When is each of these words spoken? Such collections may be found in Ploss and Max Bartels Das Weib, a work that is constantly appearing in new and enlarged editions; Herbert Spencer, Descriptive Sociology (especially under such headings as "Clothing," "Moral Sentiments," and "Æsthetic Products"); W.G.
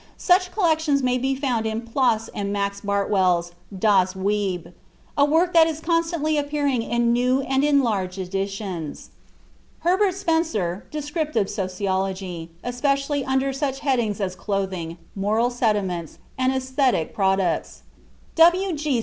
Such 0.17 0.51
collections 0.51 1.03
may 1.03 1.19
be 1.19 1.35
found 1.35 1.67
in 1.67 1.81
Ploss 1.81 2.27
and 2.33 2.51
Max 2.51 2.81
Bartels 2.81 3.51
Das 3.71 4.15
Weib, 4.15 4.73
a 5.15 5.23
work 5.25 5.53
that 5.53 5.67
is 5.67 5.79
constantly 5.79 6.39
appearing 6.39 6.81
in 6.81 7.13
new 7.13 7.41
and 7.41 7.63
enlarged 7.63 8.17
editions; 8.17 9.11
Herbert 9.81 10.15
Spencer, 10.15 10.87
Descriptive 10.89 11.51
Sociology 11.51 12.49
(especially 12.63 13.23
under 13.23 13.53
such 13.53 13.81
headings 13.81 14.19
as 14.19 14.35
"Clothing," 14.35 14.97
"Moral 15.15 15.51
Sentiments," 15.51 16.17
and 16.35 16.51
"Æsthetic 16.51 17.13
Products"); 17.13 17.83
W.G. 18.33 18.99